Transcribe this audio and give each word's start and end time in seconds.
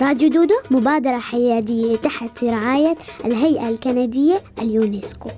راديو 0.00 0.28
دودو 0.28 0.54
مبادرة 0.70 1.18
حيادية 1.18 1.96
تحت 1.96 2.44
رعاية 2.44 2.96
الهيئة 3.24 3.68
الكندية 3.68 4.42
اليونسكو 4.58 5.30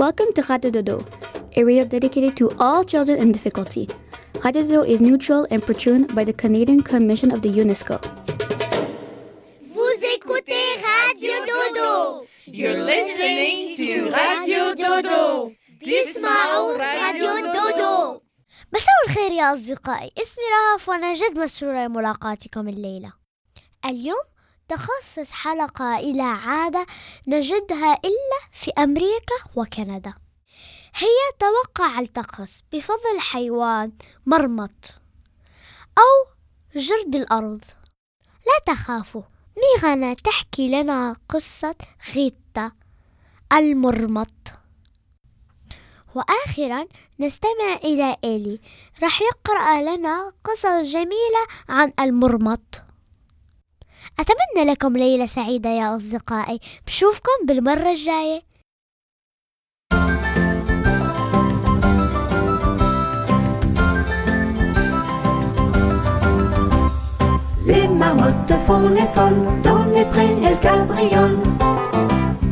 Welcome 0.00 0.32
to 0.32 0.42
Radio 0.48 0.70
Dodo, 0.70 0.96
a 1.58 1.62
radio 1.62 1.84
dedicated 1.84 2.34
to 2.40 2.46
all 2.58 2.82
children 2.84 3.18
in 3.18 3.32
difficulty. 3.32 3.86
Radio 4.44 4.62
Dodo 4.62 4.82
is 4.92 5.00
neutral 5.02 5.46
and 5.50 5.60
patroned 5.62 6.14
by 6.14 6.24
the 6.24 6.32
Canadian 6.32 6.80
Commission 6.82 7.30
of 7.34 7.40
the 7.42 7.50
UNESCO. 7.62 7.96
Vous 9.74 9.96
écoutez 10.16 10.66
Radio 10.86 11.34
Dodo. 11.50 12.26
You're 12.46 12.80
listening 12.92 13.76
to 13.76 14.10
Radio 14.20 14.74
Dodo. 14.74 15.52
تسمعوا 15.80 16.76
راديو 16.76 17.34
دودو 17.52 18.20
مساء 18.74 18.94
الخير 19.08 19.32
يا 19.32 19.52
أصدقائي 19.52 20.12
اسمي 20.22 20.44
رهف 20.54 20.88
وأنا 20.88 21.14
جد 21.14 21.38
مسرورة 21.38 21.86
بملاقاتكم 21.86 22.68
الليلة 22.68 23.12
اليوم 23.84 24.22
تخصص 24.68 25.32
حلقة 25.32 25.98
إلى 25.98 26.22
عادة 26.22 26.86
نجدها 27.26 27.92
إلا 27.92 28.40
في 28.52 28.70
أمريكا 28.78 29.34
وكندا. 29.56 30.14
هي 30.94 31.38
توقع 31.38 32.00
الطقس 32.00 32.64
بفضل 32.72 33.20
حيوان 33.20 33.92
مرمط 34.26 34.94
أو 35.98 36.34
جرد 36.74 37.14
الأرض. 37.14 37.64
لا 38.46 38.74
تخافوا 38.74 39.22
ميغانا 39.56 40.14
تحكي 40.14 40.68
لنا 40.68 41.16
قصة 41.28 41.74
غيتا 42.14 42.72
المرمط. 43.52 44.52
وآخرا 46.14 46.86
نستمع 47.20 47.74
إلى 47.84 48.16
إيلي 48.24 48.60
راح 49.02 49.22
يقرأ 49.22 49.82
لنا 49.82 50.32
قصص 50.44 50.92
جميلة 50.92 51.46
عن 51.68 51.92
المرمط. 52.00 52.82
أتمنى 54.19 54.71
لكم 54.71 54.97
ليلة 54.97 55.25
سعيدة 55.25 55.69
يا 55.69 55.95
أصدقائي 55.95 56.59
بشوفكم 56.87 57.45
بالمرة 57.47 57.91
الجاية 57.91 58.41
Les 67.65 67.87
marmottes 67.87 68.53
font 68.67 68.89
les 68.89 69.07
folles, 69.15 69.61
dans 69.63 69.83
les 69.85 70.05
prés 70.05 70.35
elles 70.45 70.59
cabriolent. 70.59 71.39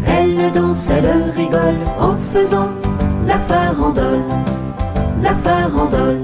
Elles 0.07 0.51
dansent, 0.51 0.89
elles 0.89 1.31
rigolent 1.35 1.87
en 1.99 2.15
faisant 2.15 2.69
la 3.27 3.37
farandole, 3.39 4.23
la 5.21 5.35
farandole. 5.35 6.23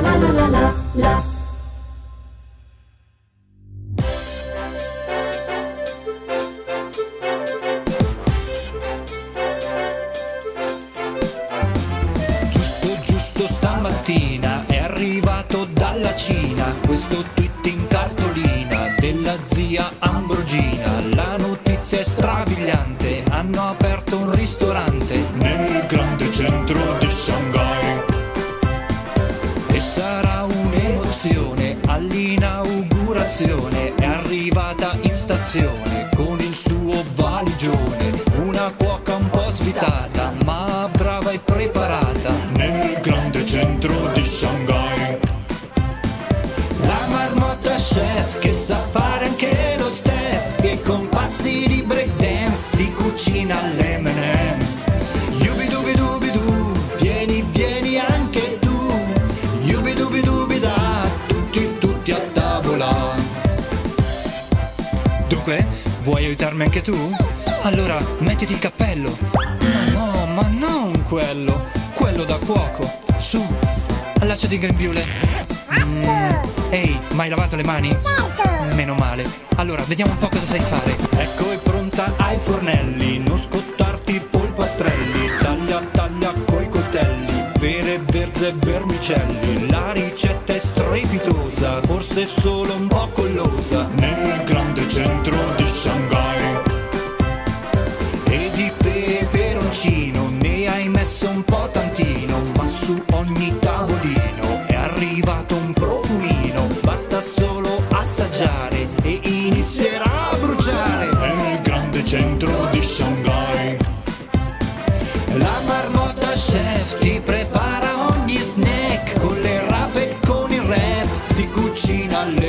Allora, 79.81 79.87
vediamo 79.87 80.11
un 80.11 80.17
po' 80.19 80.27
cosa 80.27 80.45
sai 80.45 80.59
fare. 80.59 80.95
Ecco 81.17 81.51
è 81.51 81.57
pronta 81.57 82.13
ai 82.17 82.37
fornelli, 82.37 83.17
non 83.19 83.39
scottarti 83.39 84.21
polpastrelli. 84.29 85.37
Taglia, 85.39 85.79
taglia 85.91 86.31
coi 86.45 86.69
coltelli, 86.69 87.45
pere, 87.59 87.99
verze 88.11 88.49
e 88.49 88.53
vermicelli. 88.57 89.69
La 89.69 89.91
ricetta 89.91 90.53
è 90.53 90.59
strepitosa, 90.59 91.81
forse 91.81 92.27
solo 92.27 92.75
un 92.75 92.87
po' 92.87 93.09
collosa. 93.13 93.89
Nel 93.95 94.43
grande 94.43 94.87
centro 94.87 95.35
di 95.57 95.67
Shanghai. 95.67 96.00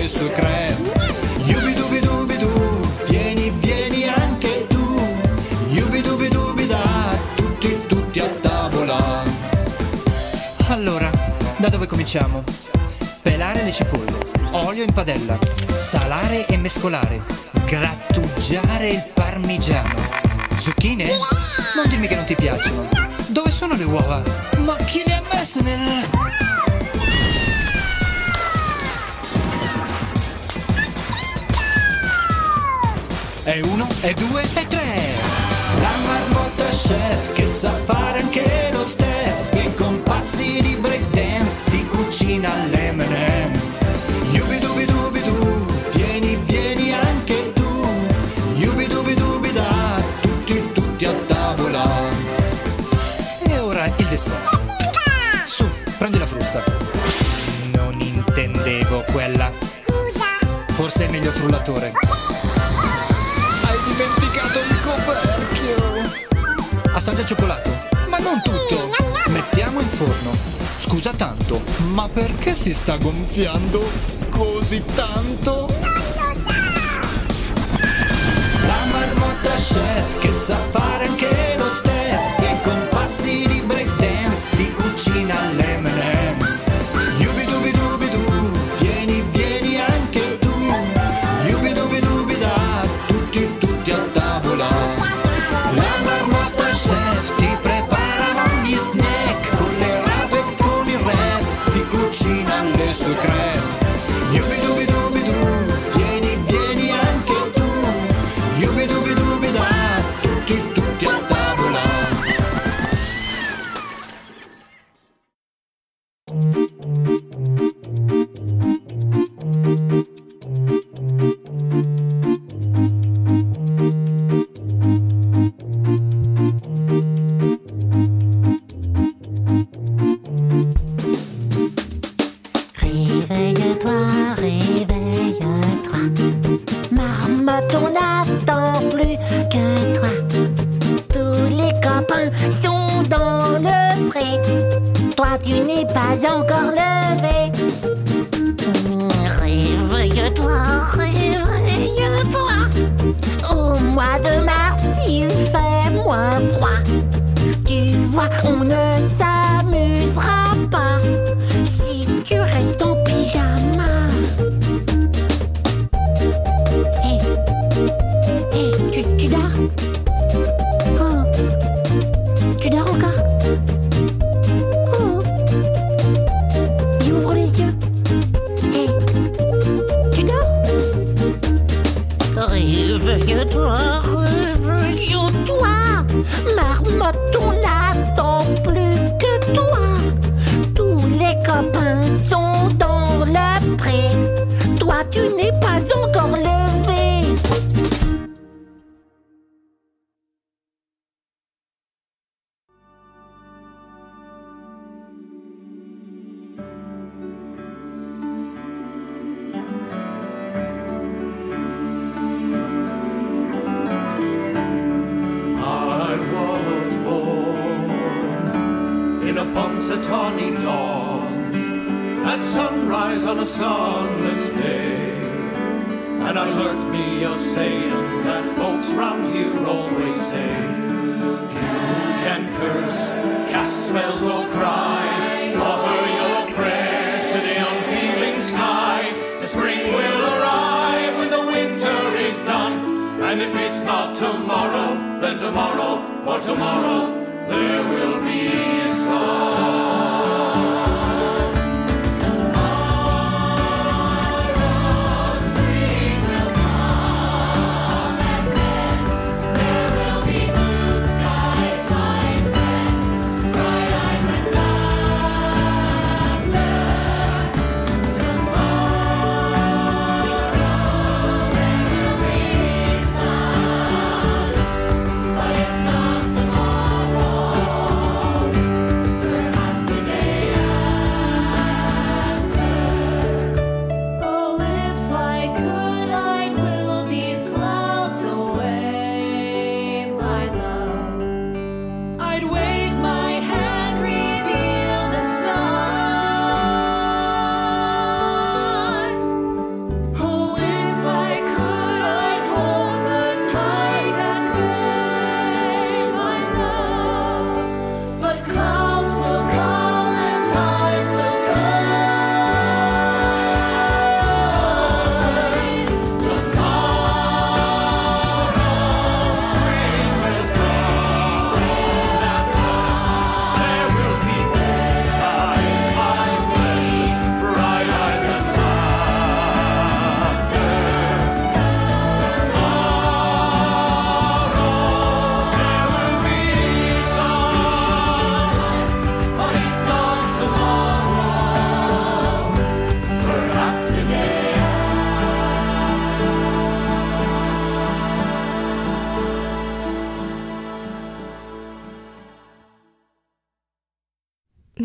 Cucina 0.03 0.09
le 0.09 0.09
sue 0.09 0.31
crepe. 0.33 1.21
Yubidubidubidu, 1.45 2.81
vieni, 3.09 3.51
vieni 3.51 4.09
anche 4.09 4.67
tu. 4.67 5.01
Yubidubidubida, 5.69 6.79
tutti, 7.35 7.87
tutti 7.87 8.19
a 8.21 8.27
tavola. 8.41 9.23
Allora, 10.69 11.11
da 11.57 11.69
dove 11.69 11.87
cominciamo? 11.87 12.43
Pelare 13.23 13.63
le 13.63 13.73
cipolle, 13.73 14.15
olio 14.53 14.83
in 14.83 14.93
padella, 14.93 15.39
salare 15.77 16.47
e 16.47 16.57
mescolare, 16.57 17.21
grattugiare 17.67 18.89
il 18.89 19.05
parmigiano. 19.15 19.95
Zucchine? 20.59 21.07
Non 21.77 21.89
dirmi 21.89 22.09
che 22.09 22.15
non 22.15 22.25
ti 22.25 22.35
piacciono. 22.35 22.89
Dove 23.29 23.51
sono 23.51 23.75
le 23.75 23.85
uova? 23.85 24.23
Ma 24.65 24.77
chi 24.77 25.03
le 25.07 25.15
ha 25.15 25.23
messe 25.33 25.63
nel... 25.63 26.42
E 33.45 33.61
uno, 33.63 33.89
e 34.03 34.15
due, 34.15 34.41
e 34.55 34.67
tre! 34.69 35.15
La 35.81 35.91
marmotta 36.07 36.69
chef 36.69 37.33
che 37.33 37.45
sa 37.45 37.71
fare 37.83 38.21
anche 38.21 38.69
lo 38.71 38.85
step. 38.85 39.55
E 39.55 39.75
con 39.75 40.01
passi 40.05 40.63
di 40.63 40.77
breakdance 40.77 41.57
ti 41.65 41.85
cucina 41.89 42.51
l'M&M's. 42.67 43.81
Yubidubidubidu, 44.31 45.67
vieni, 45.93 46.37
vieni 46.47 46.93
anche 46.93 47.53
tu. 47.53 47.85
Yubidubidubida, 48.55 49.65
tutti, 50.21 50.71
tutti 50.73 51.05
a 51.05 51.13
tavola. 51.27 51.85
E 53.45 53.59
ora 53.59 53.87
il 53.97 54.07
dessert. 54.07 54.57
Su, 55.47 55.69
prendi 55.99 56.19
la 56.19 56.27
frusta. 56.27 56.63
Non 57.73 58.01
intendevo 58.01 59.03
quella. 59.11 59.51
Forse 60.69 61.07
è 61.07 61.11
meglio 61.11 61.33
frullatore. 61.33 61.93
Hai 61.93 62.42
Assaggia 66.95 67.21
il 67.21 67.27
cioccolato, 67.27 67.71
ma 68.09 68.19
non 68.19 68.43
tutto! 68.43 68.91
Mettiamo 69.29 69.81
in 69.81 69.89
forno. 69.89 70.31
Scusa 70.77 71.13
tanto, 71.13 71.63
ma 71.93 72.07
perché 72.09 72.55
si 72.55 72.75
sta 72.75 72.97
gonfiando 72.97 73.83
così 74.29 74.83
tanto? 74.95 75.69
La 78.67 78.85
marmotta 78.91 79.55
chef 79.55 80.19
che 80.19 80.33
sa 80.33 80.57
fare 80.71 81.12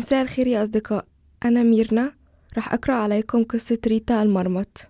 مساء 0.08 0.22
الخير 0.22 0.46
يا 0.46 0.62
أصدقاء. 0.62 1.04
أنا 1.44 1.62
ميرنا. 1.62 2.12
راح 2.56 2.72
أقرأ 2.72 2.94
عليكم 2.94 3.44
قصة 3.44 3.78
ريتا 3.86 4.22
المرمط. 4.22 4.88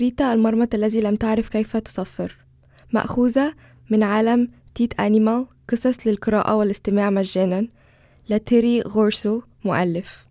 ريتا 0.00 0.32
المرمط 0.32 0.74
الذي 0.74 1.00
لم 1.00 1.16
تعرف 1.16 1.48
كيف 1.48 1.76
تصفر. 1.76 2.38
مأخوذة 2.92 3.54
من 3.90 4.02
عالم 4.02 4.48
تيت 4.74 5.00
أنيمال 5.00 5.46
قصص 5.68 6.06
للقراءة 6.06 6.56
والاستماع 6.56 7.10
مجانا. 7.10 7.68
لتيري 8.30 8.80
غورسو 8.80 9.42
مؤلف. 9.64 10.26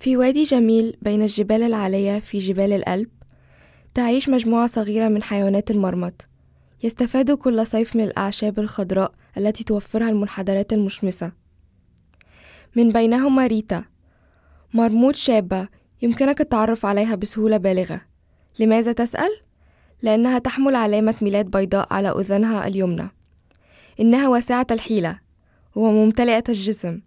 في 0.00 0.16
وادي 0.16 0.42
جميل 0.42 0.96
بين 1.02 1.22
الجبال 1.22 1.62
العالية 1.62 2.20
في 2.20 2.38
جبال 2.38 2.72
الألب 2.72 3.08
تعيش 3.94 4.28
مجموعة 4.28 4.66
صغيرة 4.66 5.08
من 5.08 5.22
حيوانات 5.22 5.70
المرمط. 5.70 6.29
يستفاد 6.82 7.30
كل 7.30 7.66
صيف 7.66 7.96
من 7.96 8.04
الأعشاب 8.04 8.58
الخضراء 8.58 9.12
التي 9.36 9.64
توفرها 9.64 10.08
المنحدرات 10.08 10.72
المشمسة. 10.72 11.32
من 12.76 12.90
بينهما 12.90 13.46
ريتا 13.46 13.84
مرموط 14.74 15.14
شابة 15.14 15.68
يمكنك 16.02 16.40
التعرف 16.40 16.86
عليها 16.86 17.14
بسهولة 17.14 17.56
بالغة. 17.56 18.00
لماذا 18.58 18.92
تسأل؟ 18.92 19.30
لأنها 20.02 20.38
تحمل 20.38 20.76
علامة 20.76 21.14
ميلاد 21.22 21.46
بيضاء 21.46 21.94
على 21.94 22.08
أذنها 22.08 22.66
اليمنى. 22.66 23.08
إنها 24.00 24.28
واسعة 24.28 24.66
الحيلة 24.70 25.18
وممتلئة 25.74 26.44
الجسم. 26.48 27.00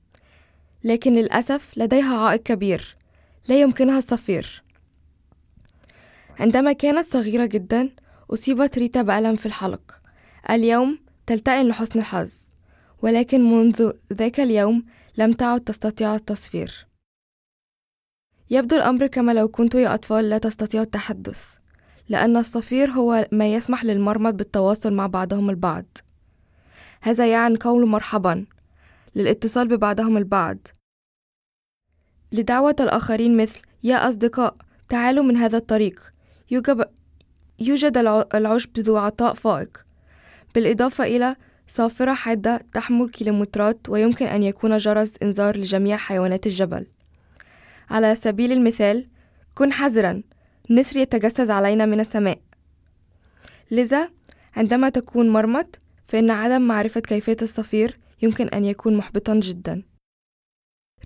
لكن 0.83 1.13
للأسف 1.13 1.71
لديها 1.77 2.17
عائق 2.17 2.43
كبير 2.43 2.95
لا 3.47 3.61
يمكنها 3.61 3.97
الصفير. 3.97 4.63
عندما 6.39 6.73
كانت 6.73 7.05
صغيرة 7.05 7.45
جدا 7.45 7.89
أصيبت 8.33 8.77
ريتا 8.77 9.01
بألم 9.01 9.35
في 9.35 9.45
الحلق. 9.45 10.01
اليوم 10.49 10.99
تلتئم 11.27 11.67
لحسن 11.67 11.99
الحظ 11.99 12.33
ولكن 13.01 13.51
منذ 13.51 13.91
ذاك 14.13 14.39
اليوم 14.39 14.85
لم 15.17 15.33
تعد 15.33 15.61
تستطيع 15.61 16.15
التصفير. 16.15 16.87
يبدو 18.49 18.75
الأمر 18.75 19.07
كما 19.07 19.31
لو 19.31 19.47
كنتوا 19.47 19.79
يا 19.79 19.93
أطفال 19.93 20.29
لا 20.29 20.37
تستطيعوا 20.37 20.85
التحدث 20.85 21.45
لأن 22.09 22.37
الصفير 22.37 22.91
هو 22.91 23.27
ما 23.31 23.53
يسمح 23.53 23.85
للمرمط 23.85 24.33
بالتواصل 24.33 24.93
مع 24.93 25.07
بعضهم 25.07 25.49
البعض. 25.49 25.85
هذا 27.01 27.31
يعني 27.31 27.57
قول 27.57 27.87
مرحبا 27.87 28.45
للاتصال 29.15 29.67
ببعضهم 29.67 30.17
البعض. 30.17 30.57
لدعوة 32.31 32.75
الآخرين 32.79 33.37
مثل 33.37 33.61
يا 33.83 34.09
أصدقاء 34.09 34.55
تعالوا 34.89 35.23
من 35.23 35.37
هذا 35.37 35.57
الطريق. 35.57 36.13
يوجد, 36.51 36.89
يوجد 37.60 37.98
العشب 38.36 38.79
ذو 38.79 38.98
عطاء 38.98 39.33
فائق. 39.33 39.86
بالإضافة 40.55 41.03
إلى 41.03 41.36
صافرة 41.67 42.13
حادة 42.13 42.65
تحمل 42.74 43.10
كيلومترات 43.10 43.89
ويمكن 43.89 44.25
أن 44.27 44.43
يكون 44.43 44.77
جرس 44.77 45.13
إنذار 45.24 45.57
لجميع 45.57 45.98
حيوانات 45.98 46.45
الجبل. 46.45 46.86
على 47.89 48.15
سبيل 48.15 48.51
المثال 48.51 49.07
كن 49.55 49.74
حذرا 49.74 50.24
نسر 50.69 51.00
يتجسس 51.00 51.50
علينا 51.50 51.86
من 51.86 52.00
السماء. 52.00 52.39
لذا 53.72 54.10
عندما 54.55 54.89
تكون 54.89 55.29
مرمط 55.29 55.79
فإن 56.05 56.31
عدم 56.31 56.62
معرفة 56.62 57.01
كيفية 57.01 57.38
الصفير 57.41 58.00
يمكن 58.22 58.48
أن 58.48 58.65
يكون 58.65 58.98
محبطا 58.98 59.39
جدا. 59.39 59.83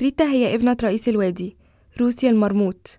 ريتا 0.01 0.23
هي 0.25 0.55
ابنة 0.55 0.77
رئيس 0.83 1.09
الوادي 1.09 1.57
روسيا 1.99 2.29
المرموط 2.29 2.97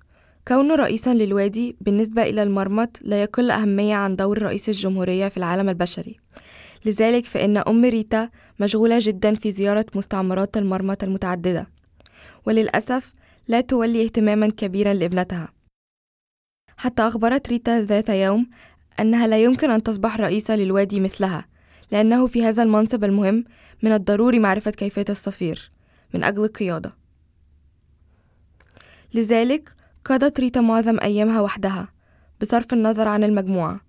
كونه 0.49 0.75
رئيسا 0.75 1.15
للوادي 1.15 1.77
بالنسبة 1.81 2.23
إلى 2.23 2.43
المرمط 2.43 2.99
لا 3.03 3.23
يقل 3.23 3.51
أهمية 3.51 3.95
عن 3.95 4.17
دور 4.17 4.43
رئيس 4.43 4.69
الجمهورية 4.69 5.29
في 5.29 5.37
العالم 5.37 5.69
البشري. 5.69 6.17
لذلك 6.85 7.25
فإن 7.25 7.57
أم 7.57 7.85
ريتا 7.85 8.31
مشغولة 8.61 8.99
جدا 9.03 9.35
في 9.35 9.51
زيارة 9.51 9.87
مستعمرات 9.95 10.57
المرمط 10.57 11.05
المتعددة 11.05 11.67
وللأسف 12.47 13.13
لا 13.49 13.61
تولي 13.61 14.05
اهتماما 14.05 14.51
كبيرا 14.51 14.95
لابنتها. 14.95 15.49
حتى 16.77 17.03
أخبرت 17.03 17.49
ريتا 17.49 17.83
ذات 17.83 18.09
يوم 18.09 18.51
أنها 19.01 19.27
لا 19.27 19.43
يمكن 19.43 19.71
أن 19.71 19.83
تصبح 19.83 20.17
رئيسة 20.17 20.57
للوادي 20.57 21.01
مثلها 21.01 21.47
لأنه 21.93 22.27
في 22.27 22.45
هذا 22.45 22.63
المنصب 22.63 23.05
المهم 23.05 23.45
من 23.83 23.93
الضروري 23.93 24.39
معرفة 24.39 24.71
كيفية 24.71 25.05
الصفير 25.09 25.71
من 26.15 26.25
أجل 26.25 26.45
القيادة. 26.45 26.93
لذلك 29.15 29.78
قضت 30.05 30.41
ريتا 30.41 30.61
معظم 30.61 30.99
أيامها 31.01 31.41
وحدها 31.41 31.89
بصرف 32.41 32.73
النظر 32.73 33.09
عن 33.09 33.25
المجموعة. 33.25 33.81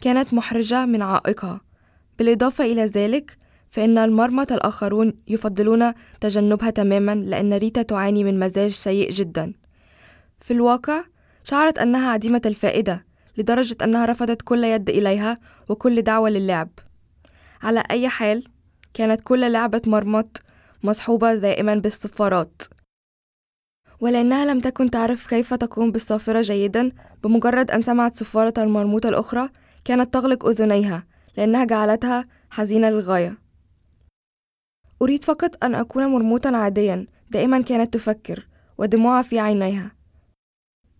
كانت 0.00 0.34
محرجة 0.34 0.86
من 0.86 1.02
عائقها. 1.02 1.60
بالإضافة 2.18 2.64
إلى 2.64 2.86
ذلك 2.86 3.36
فإن 3.70 3.98
المرمط 3.98 4.52
الآخرون 4.52 5.12
يفضلون 5.28 5.92
تجنبها 6.20 6.70
تماما 6.70 7.14
لأن 7.14 7.54
ريتا 7.54 7.82
تعاني 7.82 8.24
من 8.24 8.38
مزاج 8.38 8.70
سيء 8.70 9.10
جدا. 9.10 9.52
في 10.40 10.52
الواقع 10.52 11.04
شعرت 11.44 11.78
أنها 11.78 12.10
عديمة 12.10 12.42
الفائدة 12.46 13.06
لدرجة 13.36 13.76
أنها 13.82 14.06
رفضت 14.06 14.42
كل 14.42 14.64
يد 14.64 14.90
إليها 14.90 15.38
وكل 15.68 16.02
دعوة 16.02 16.30
للعب. 16.30 16.70
على 17.62 17.82
أي 17.90 18.08
حال 18.08 18.44
كانت 18.94 19.20
كل 19.20 19.52
لعبة 19.52 19.82
مرمط 19.86 20.42
مصحوبة 20.82 21.34
دائما 21.34 21.74
بالصفارات. 21.74 22.62
ولأنها 24.04 24.44
لم 24.44 24.60
تكن 24.60 24.90
تعرف 24.90 25.26
كيف 25.26 25.54
تقوم 25.54 25.92
بالصافرة 25.92 26.42
جيدا 26.42 26.92
بمجرد 27.22 27.70
أن 27.70 27.82
سمعت 27.82 28.14
صفارة 28.14 28.54
المرموطة 28.58 29.08
الأخرى 29.08 29.48
كانت 29.84 30.14
تغلق 30.14 30.46
أذنيها 30.46 31.06
لأنها 31.36 31.64
جعلتها 31.64 32.24
حزينة 32.50 32.90
للغاية. 32.90 33.38
أريد 35.02 35.24
فقط 35.24 35.64
أن 35.64 35.74
أكون 35.74 36.06
مرموطا 36.06 36.56
عاديا 36.56 37.06
دائما 37.30 37.62
كانت 37.62 37.94
تفكر 37.94 38.46
ودموعها 38.78 39.22
في 39.22 39.38
عينيها. 39.38 39.92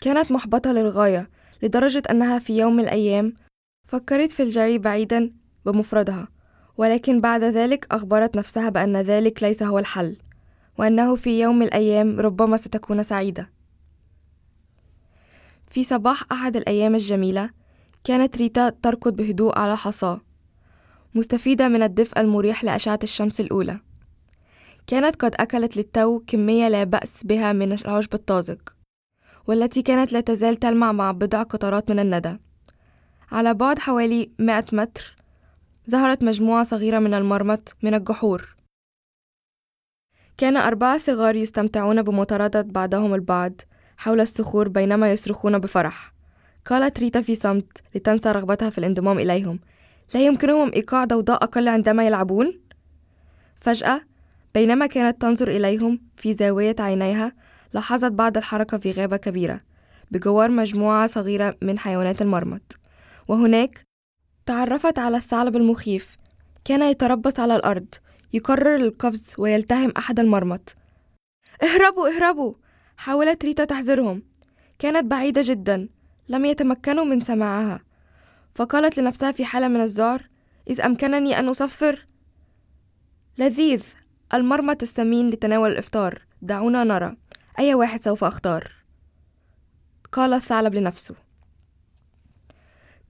كانت 0.01 0.33
محبطة 0.33 0.73
للغاية 0.73 1.31
لدرجة 1.63 2.03
أنها 2.11 2.39
في 2.39 2.59
يوم 2.59 2.77
من 2.77 2.85
الأيام 2.85 3.35
فكرت 3.89 4.31
في 4.31 4.43
الجري 4.43 4.79
بعيدا 4.79 5.33
بمفردها 5.67 6.29
ولكن 6.77 7.21
بعد 7.21 7.43
ذلك 7.45 7.87
أخبرت 7.91 8.37
نفسها 8.37 8.69
بأن 8.69 8.97
ذلك 8.97 9.43
ليس 9.43 9.63
هو 9.63 9.79
الحل. 9.79 10.17
وأنه 10.79 11.17
في 11.17 11.41
يوم 11.41 11.59
من 11.59 11.67
الأيام 11.67 12.21
ربما 12.21 12.57
ستكون 12.57 13.03
سعيدة. 13.03 13.51
في 15.67 15.85
صباح 15.85 16.23
أحد 16.33 16.57
الأيام 16.57 16.95
الجميلة 16.95 17.51
كانت 18.05 18.37
ريتا 18.37 18.69
تركض 18.69 19.17
بهدوء 19.17 19.59
على 19.59 19.77
حصاه 19.77 20.21
مستفيدة 21.15 21.69
من 21.69 21.83
الدفء 21.83 22.21
المريح 22.21 22.65
لأشعة 22.65 22.99
الشمس 23.03 23.41
الأولى. 23.41 23.81
كانت 24.87 25.17
قد 25.17 25.35
أكلت 25.35 25.77
للتو 25.77 26.21
كمية 26.27 26.69
لا 26.69 26.85
بأس 26.85 27.25
بها 27.25 27.53
من 27.53 27.73
العشب 27.73 28.15
الطازج 28.15 28.59
والتي 29.47 29.83
كانت 29.83 30.13
لا 30.13 30.21
تزال 30.21 30.57
تلمع 30.57 30.93
مع 30.93 31.13
بضع 31.13 31.43
قطرات 31.43 31.91
من 31.91 31.99
الندى. 31.99 32.39
على 33.33 33.55
بعد 33.55 33.79
حوالي 33.79 34.31
مئة 34.39 34.65
متر 34.73 35.17
ظهرت 35.91 36.23
مجموعة 36.23 36.63
صغيرة 36.63 36.99
من 36.99 37.15
المرمط 37.15 37.77
من 37.83 37.95
الجحور. 37.95 38.57
كان 40.37 40.57
أربعة 40.57 40.99
صغار 40.99 41.37
يستمتعون 41.37 42.03
بمطاردة 42.03 42.63
بعضهم 42.63 43.15
البعض 43.15 43.61
حول 43.97 44.21
الصخور 44.21 44.69
بينما 44.69 45.13
يصرخون 45.13 45.59
بفرح. 45.59 46.15
قالت 46.67 46.99
ريتا 46.99 47.21
في 47.21 47.35
صمت 47.35 47.83
لتنسى 47.95 48.33
رغبتها 48.33 48.71
في 48.71 48.79
الانضمام 48.79 49.19
إليهم. 49.19 49.61
لا 50.15 50.21
يمكنهم 50.21 50.71
إيقاع 50.73 51.05
ضوضاء 51.05 51.45
أقل 51.45 51.69
عندما 51.69 52.07
يلعبون؟ 52.07 52.61
فجأة 53.57 54.01
بينما 54.55 54.87
كانت 54.87 55.23
تنظر 55.23 55.49
إليهم 55.49 56.01
في 56.17 56.33
زاوية 56.33 56.77
عينيها 56.79 57.33
لاحظت 57.73 58.13
بعض 58.13 58.37
الحركة 58.37 58.79
في 58.79 58.93
غابة 58.93 59.17
كبيرة 59.17 59.61
بجوار 60.11 60.51
مجموعة 60.51 61.07
صغيرة 61.07 61.57
من 61.63 61.79
حيوانات 61.79 62.23
المرمط. 62.23 62.81
وهناك 63.29 63.81
تعرفت 64.47 64.99
على 64.99 65.17
الثعلب 65.17 65.57
المخيف. 65.57 66.17
كان 66.65 66.83
يتربص 66.83 67.41
على 67.41 67.57
الأرض 67.57 67.87
يقرر 68.35 68.77
القفز 68.77 69.35
ويلتهم 69.39 69.93
أحد 69.99 70.21
المرمط. 70.21 70.77
اهربوا 71.63 72.09
اهربوا! 72.09 72.55
حاولت 72.97 73.45
ريتا 73.45 73.65
تحذرهم. 73.65 74.23
كانت 74.79 75.05
بعيدة 75.11 75.41
جدا. 75.45 75.89
لم 76.29 76.45
يتمكنوا 76.45 77.05
من 77.05 77.21
سماعها. 77.21 77.81
فقالت 78.55 78.99
لنفسها 78.99 79.33
في 79.33 79.45
حالة 79.45 79.69
من 79.69 79.81
الذعر 79.81 80.29
إذ 80.71 80.81
أمكنني 80.81 81.39
أن 81.39 81.49
أصفر؟ 81.49 82.07
لذيذ! 83.39 83.85
المرمط 84.35 84.83
الثمين 84.83 85.31
لتناول 85.31 85.71
الإفطار. 85.71 86.23
دعونا 86.43 86.85
نرى. 86.85 87.17
أي 87.59 87.75
واحد 87.75 88.03
سوف 88.03 88.25
أختار؟ 88.25 88.73
قال 90.13 90.33
الثعلب 90.33 90.75
لنفسه. 90.75 91.15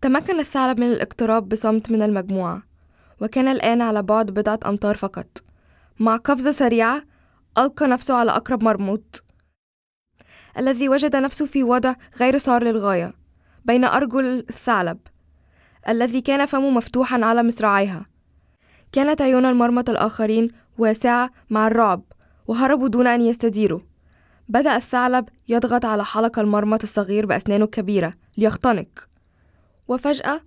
تمكن 0.01 0.41
الثعلب 0.41 0.81
من 0.81 0.87
الاقتراب 0.87 1.49
بصمت 1.49 1.91
من 1.91 2.03
المجموعة. 2.03 2.74
وكان 3.21 3.49
الآن 3.49 3.83
على 3.83 4.03
بعد 4.03 4.31
بضعة 4.31 4.61
أمتار 4.67 4.97
فقط. 4.97 5.45
مع 6.01 6.17
قفزة 6.17 6.51
سريعة 6.51 7.03
ألقى 7.59 7.87
نفسه 7.87 8.15
على 8.15 8.31
أقرب 8.31 8.65
مرموط 8.65 9.25
الذي 10.59 10.89
وجد 10.89 11.17
نفسه 11.17 11.47
في 11.47 11.63
وضع 11.63 11.95
غير 12.21 12.39
صار 12.39 12.65
للغاية 12.65 13.15
بين 13.65 13.85
أرجل 13.85 14.25
الثعلب 14.51 14.99
الذي 15.89 16.21
كان 16.21 16.47
فمه 16.47 16.71
مفتوحا 16.71 17.25
على 17.25 17.43
مصراعيها. 17.43 18.07
كانت 18.93 19.23
عيون 19.23 19.47
المرمط 19.47 19.91
الآخرين 19.91 20.49
واسعة 20.79 21.31
مع 21.51 21.67
الرعب 21.67 22.03
وهربوا 22.49 22.89
دون 22.89 23.07
أن 23.07 23.21
يستديروا. 23.21 23.81
بدأ 24.49 24.77
الثعلب 24.77 25.29
يضغط 25.49 25.85
على 25.85 26.05
حلق 26.05 26.39
المرمط 26.39 26.83
الصغير 26.83 27.27
بأسنانه 27.27 27.65
الكبيرة 27.65 28.15
ليختنق 28.39 29.09
وفجأة 29.89 30.41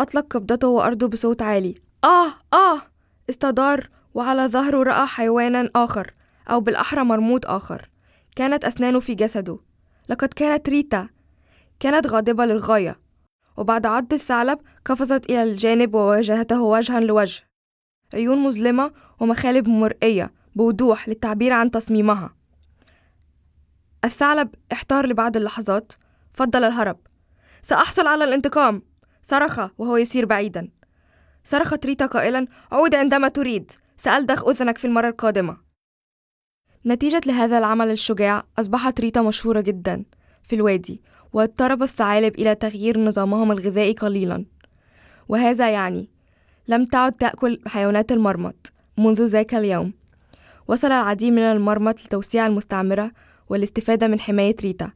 أطلق 0.00 0.26
قبضته 0.36 0.68
وأرضه 0.68 1.06
بصوت 1.08 1.42
عالي. 1.42 1.74
آه 2.04 2.28
آه 2.52 2.82
استدار 3.30 3.88
وعلى 4.14 4.48
ظهره 4.48 4.82
رأى 4.82 5.06
حيوانا 5.06 5.70
آخر 5.76 6.14
أو 6.50 6.60
بالأحرى 6.60 7.04
مرموط 7.04 7.46
آخر. 7.46 7.90
كانت 8.36 8.64
أسنانه 8.64 9.00
في 9.00 9.14
جسده. 9.14 9.58
لقد 10.08 10.28
كانت 10.28 10.68
ريتا. 10.68 11.08
كانت 11.80 12.06
غاضبة 12.06 12.44
للغاية. 12.44 13.00
وبعد 13.56 13.86
عض 13.86 14.12
الثعلب 14.12 14.58
قفزت 14.84 15.30
إلى 15.30 15.42
الجانب 15.42 15.94
وواجهته 15.94 16.62
وجها 16.62 17.00
لوجه. 17.00 17.42
عيون 18.14 18.38
مظلمة 18.38 18.92
ومخالب 19.20 19.68
مرئية 19.68 20.32
بوضوح 20.54 21.08
للتعبير 21.08 21.52
عن 21.52 21.70
تصميمها. 21.70 22.34
الثعلب 24.04 24.54
احتار 24.72 25.06
لبعض 25.06 25.36
اللحظات. 25.36 25.92
فضل 26.34 26.64
الهرب. 26.64 26.98
سأحصل 27.62 28.06
على 28.06 28.24
الانتقام. 28.24 28.82
صرخ 29.22 29.68
وهو 29.78 29.96
يسير 29.96 30.26
بعيدا. 30.26 30.68
صرخت 31.44 31.86
ريتا 31.86 32.06
قائلا 32.06 32.46
عود 32.72 32.94
عندما 32.94 33.28
تريد. 33.28 33.72
سألدغ 33.96 34.50
أذنك 34.50 34.78
في 34.78 34.86
المرة 34.86 35.08
القادمة. 35.08 35.56
نتيجة 36.86 37.20
لهذا 37.26 37.58
العمل 37.58 37.90
الشجاع 37.90 38.44
أصبحت 38.58 39.00
ريتا 39.00 39.22
مشهورة 39.22 39.60
جدا 39.60 40.04
في 40.42 40.56
الوادي 40.56 41.02
واضطرب 41.32 41.82
الثعالب 41.82 42.34
إلى 42.34 42.54
تغيير 42.54 43.00
نظامهم 43.00 43.52
الغذائي 43.52 43.92
قليلا. 43.92 44.44
وهذا 45.28 45.70
يعني 45.70 46.08
لم 46.68 46.84
تعد 46.84 47.12
تأكل 47.12 47.60
حيوانات 47.66 48.12
المرمط 48.12 48.72
منذ 48.98 49.26
ذاك 49.26 49.54
اليوم. 49.54 49.92
وصل 50.68 50.86
العديد 50.86 51.32
من 51.32 51.42
المرمط 51.42 52.00
لتوسيع 52.00 52.46
المستعمرة 52.46 53.10
والاستفادة 53.48 54.08
من 54.08 54.20
حماية 54.20 54.56
ريتا. 54.62 54.90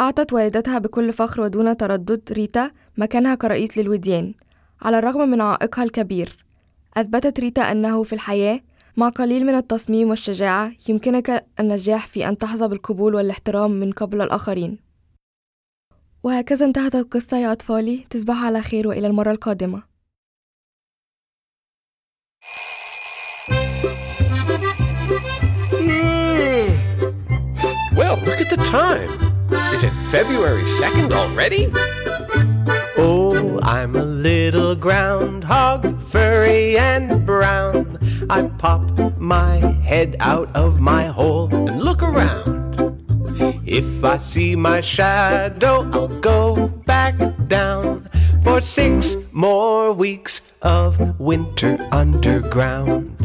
أعطت 0.00 0.32
والدتها 0.32 0.78
بكل 0.78 1.12
فخر 1.12 1.40
ودون 1.40 1.76
تردد 1.76 2.32
ريتا 2.32 2.70
مكانها 2.96 3.34
كرئيس 3.34 3.78
للوديان. 3.78 4.34
على 4.84 4.98
الرغم 4.98 5.28
من 5.28 5.40
عائقها 5.40 5.84
الكبير. 5.84 6.36
أثبتت 6.96 7.40
ريتا 7.40 7.72
أنه 7.72 8.02
في 8.02 8.12
الحياة 8.12 8.60
مع 8.96 9.08
قليل 9.08 9.46
من 9.46 9.54
التصميم 9.54 10.10
والشجاعة 10.10 10.72
يمكنك 10.88 11.46
النجاح 11.60 12.06
في 12.06 12.28
أن 12.28 12.38
تحظى 12.38 12.68
بالقبول 12.68 13.14
والاحترام 13.14 13.70
من 13.70 13.92
قبل 13.92 14.22
الآخرين. 14.22 14.78
وهكذا 16.22 16.66
انتهت 16.66 16.94
القصة 16.94 17.36
يا 17.36 17.52
أطفالي. 17.52 18.06
تصبحوا 18.10 18.46
على 18.46 18.62
خير 18.62 18.88
وإلى 18.88 19.06
المرة 19.06 19.30
القادمة. 19.30 19.82
Well, 27.96 28.16
look 28.26 28.40
at 28.44 28.50
the 28.50 28.62
time. 28.80 29.10
Is 29.74 29.82
it 29.88 29.94
February 30.12 30.66
2nd 30.80 31.12
already? 31.12 31.62
I'm 33.64 33.96
a 33.96 34.04
little 34.04 34.74
groundhog, 34.74 36.02
furry 36.02 36.76
and 36.76 37.24
brown. 37.24 37.98
I 38.28 38.42
pop 38.58 38.82
my 39.18 39.56
head 39.82 40.16
out 40.20 40.54
of 40.54 40.80
my 40.80 41.06
hole 41.06 41.48
and 41.54 41.82
look 41.82 42.02
around. 42.02 42.54
If 43.64 44.04
I 44.04 44.18
see 44.18 44.54
my 44.54 44.82
shadow, 44.82 45.88
I'll 45.92 46.08
go 46.20 46.68
back 46.68 47.16
down 47.48 48.08
for 48.42 48.60
six 48.60 49.16
more 49.32 49.92
weeks 49.92 50.42
of 50.60 51.18
winter 51.18 51.78
underground. 51.90 53.16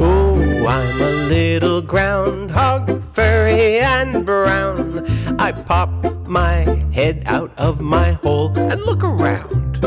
Oh, 0.00 0.66
I'm 0.68 1.02
a 1.02 1.10
little 1.28 1.82
groundhog, 1.82 3.01
furry 3.12 3.78
and 3.78 4.24
brown. 4.24 5.06
I 5.38 5.52
pop 5.52 5.90
my 6.26 6.64
head 6.92 7.22
out 7.26 7.52
of 7.58 7.80
my 7.80 8.12
hole 8.12 8.56
and 8.58 8.80
look 8.82 9.04
around. 9.04 9.78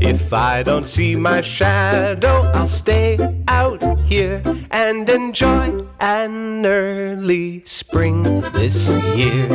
If 0.00 0.32
I 0.32 0.62
don't 0.62 0.88
see 0.88 1.14
my 1.14 1.40
shadow, 1.40 2.42
I'll 2.54 2.66
stay 2.66 3.18
out 3.48 3.82
here 4.00 4.42
and 4.70 5.08
enjoy 5.08 5.86
an 6.00 6.64
early 6.64 7.62
spring 7.66 8.22
this 8.52 8.88
year. 9.14 9.48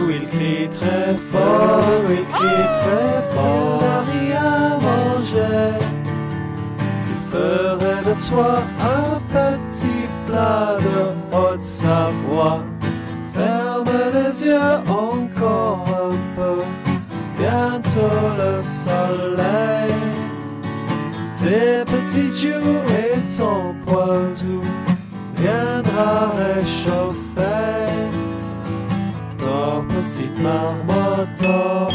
il 0.09 0.27
crie 0.29 0.69
très 0.69 1.15
fort, 1.15 2.03
il 2.09 2.25
crie 2.27 2.67
très 2.81 3.21
fort. 3.33 3.81
Il 3.81 4.29
n'a 4.29 4.39
rien 4.41 4.79
mangé. 4.79 5.53
Il 7.07 7.31
ferait 7.31 8.03
de 8.03 8.29
toi 8.29 8.61
un 8.81 9.19
petit 9.33 10.07
plat 10.27 10.77
de 10.79 11.35
Haute-Savoie. 11.35 12.63
Ferme 13.33 13.85
les 14.13 14.45
yeux 14.45 14.79
encore 14.87 15.85
un 15.89 16.15
peu, 16.35 16.63
bientôt 17.37 18.17
le 18.37 18.57
soleil. 18.57 19.93
Tes 21.37 21.83
petits 21.85 22.31
joues 22.31 22.81
et 22.89 23.19
ton 23.37 23.75
poitou 23.85 24.61
viendra 25.95 26.31
réchauffer. 26.37 27.85
Dors, 29.39 29.83
petite 29.87 30.37
marmotte. 30.41 31.89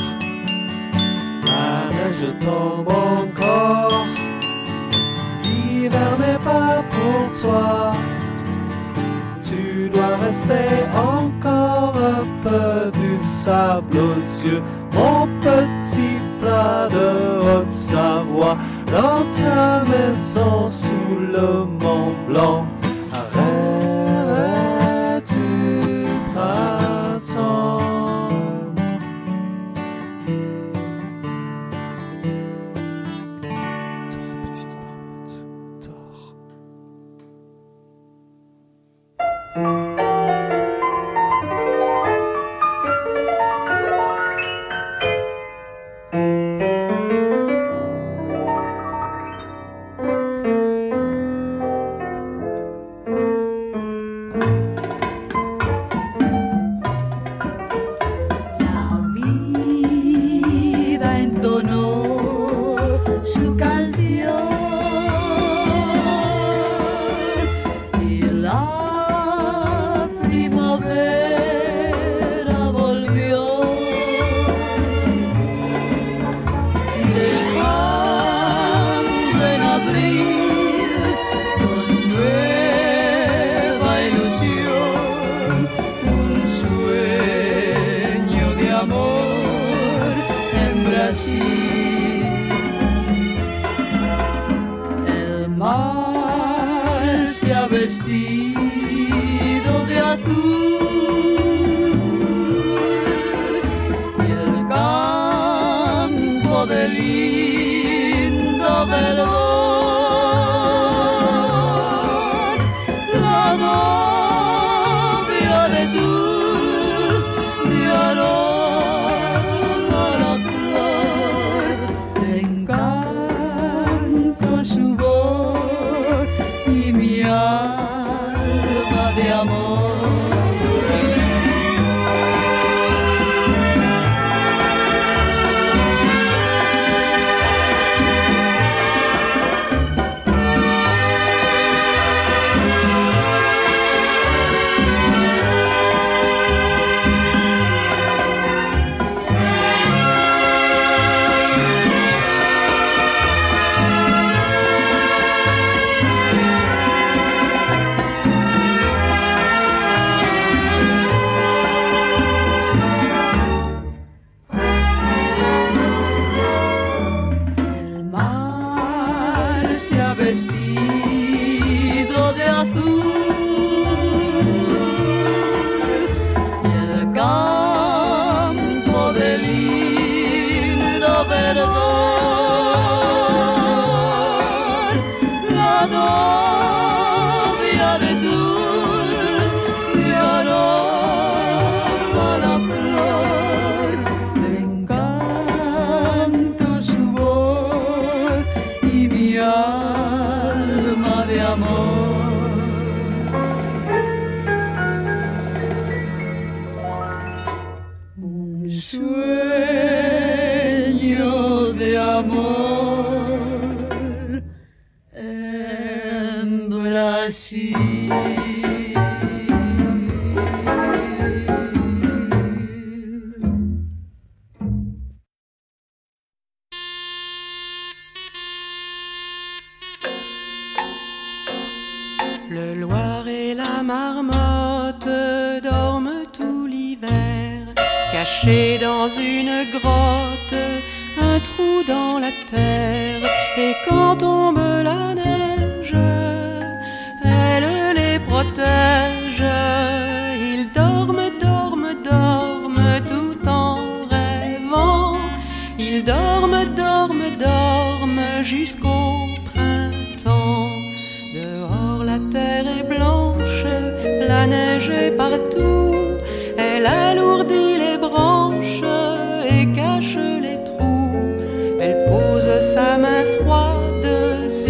La 1.47 1.89
neige 1.91 2.27
tombe 2.41 2.89
encore. 2.89 4.05
L'hiver 5.45 6.13
n'est 6.19 6.45
pas 6.45 6.83
pour 6.91 7.41
toi. 7.41 7.93
Tu 9.45 9.91
dois 9.91 10.17
rester 10.17 10.69
encore 10.95 11.95
un 11.97 12.25
peu 12.45 12.99
du 12.99 13.19
sable 13.19 13.99
aux 13.99 14.47
yeux. 14.47 14.63
Mon 14.95 15.27
petit 15.41 16.19
plat 16.41 16.89
de 16.89 17.59
Haute-Savoie, 17.59 18.57
dans 18.87 19.25
ta 19.39 19.85
maison 19.85 20.69
sous 20.69 21.17
le 21.33 21.65
Mont 21.81 22.13
Blanc. 22.29 22.67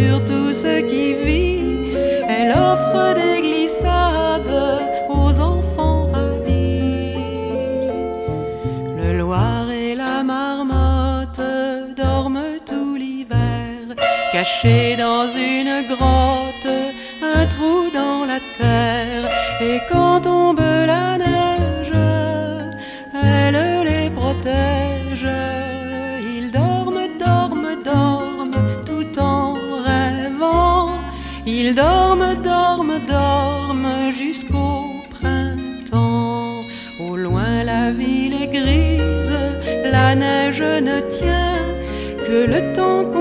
sur 0.00 0.24
tout 0.24 0.52
ce 0.52 0.80
qui 0.90 1.14
vit. 1.14 1.60
Elle 2.28 2.52
offre 2.52 3.14
des 3.20 3.38
glissades 3.46 4.56
aux 5.08 5.32
enfants 5.40 6.06
ravis. 6.12 7.14
Le 9.00 9.18
Loir 9.18 9.70
et 9.70 9.94
la 9.94 10.22
marmotte 10.22 11.40
dorment 11.96 12.58
tout 12.64 12.94
l'hiver, 12.96 13.96
cachés 14.32 14.96
dans 14.96 15.26
une 15.28 15.49
le 42.60 42.72
temps 42.72 43.19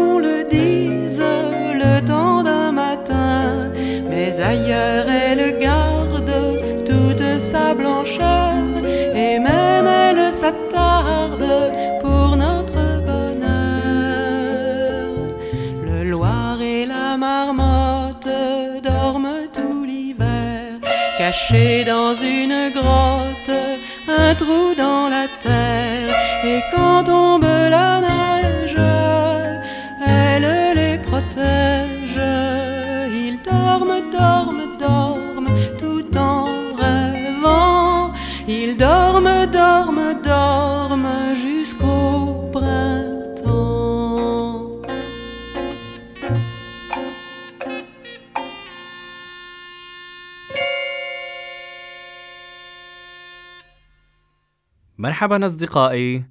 مرحبا 55.20 55.46
أصدقائي. 55.46 56.26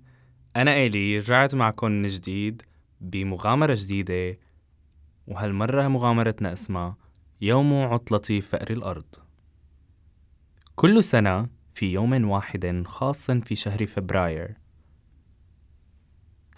أنا 0.56 0.74
إيلي 0.74 1.18
رجعت 1.18 1.54
معكم 1.54 1.90
من 1.90 2.08
جديد 2.08 2.62
بمغامرة 3.00 3.76
جديدة 3.80 4.38
وهالمرة 5.26 5.88
مغامرتنا 5.88 6.52
اسمها 6.52 6.96
يوم 7.40 7.74
عطلة 7.74 8.40
فأر 8.40 8.70
الأرض؟ 8.70 9.04
كل 10.76 11.04
سنة 11.04 11.48
في 11.74 11.92
يوم 11.92 12.30
واحد 12.30 12.82
خاص 12.86 13.30
في 13.30 13.54
شهر 13.54 13.86
فبراير 13.86 14.56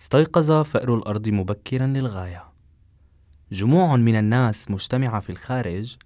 استيقظ 0.01 0.53
فأر 0.53 0.95
الأرض 0.95 1.29
مبكرا 1.29 1.87
للغاية. 1.87 2.45
جموع 3.53 3.97
من 3.97 4.17
الناس 4.17 4.71
مجتمعة 4.71 5.21
في 5.21 5.31
الخارج 5.31 5.97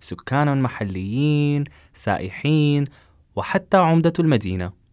سكان 0.00 0.62
محليين 0.62 1.64
سائحين 1.92 2.84
وحتى 3.36 3.76
عمدة 3.76 4.12
المدينة. 4.18 4.85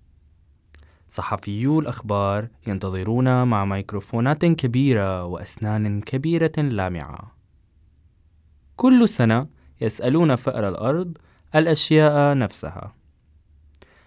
صحفيو 1.13 1.79
الأخبار 1.79 2.47
ينتظرون 2.67 3.43
مع 3.47 3.65
ميكروفونات 3.65 4.45
كبيرة 4.45 5.23
وأسنان 5.23 6.01
كبيرة 6.01 6.51
لامعة. 6.57 7.35
كل 8.75 9.09
سنة 9.09 9.47
يسألون 9.81 10.35
فأر 10.35 10.69
الأرض 10.69 11.17
الأشياء 11.55 12.37
نفسها. 12.37 12.95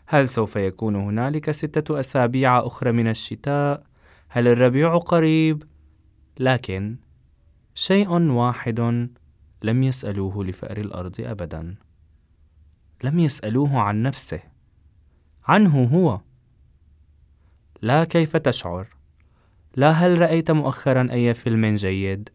هل 0.06 0.28
سوف 0.28 0.56
يكون 0.56 0.96
هنالك 0.96 1.50
ستة 1.50 2.00
أسابيع 2.00 2.66
أخرى 2.66 2.92
من 2.92 3.08
الشتاء؟ 3.08 3.82
هل 4.28 4.48
الربيع 4.48 4.96
قريب؟ 4.98 5.62
لكن 6.40 6.96
شيء 7.74 8.10
واحد 8.10 8.80
لم 9.62 9.82
يسألوه 9.82 10.44
لفأر 10.44 10.78
الأرض 10.78 11.20
أبدا. 11.20 11.74
لم 13.04 13.18
يسألوه 13.18 13.80
عن 13.80 14.02
نفسه. 14.02 14.40
عنه 15.48 15.84
هو. 15.84 16.25
لا 17.86 18.04
كيف 18.04 18.36
تشعر؟ 18.36 18.88
لا 19.76 19.90
هل 19.90 20.20
رأيت 20.20 20.50
مؤخرا 20.50 21.08
أي 21.10 21.34
فيلم 21.34 21.74
جيد؟ 21.74 22.28